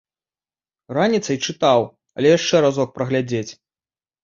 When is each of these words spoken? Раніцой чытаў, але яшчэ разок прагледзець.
Раніцой 0.99 1.37
чытаў, 1.47 1.79
але 2.17 2.27
яшчэ 2.37 2.55
разок 2.69 2.87
прагледзець. 2.99 3.47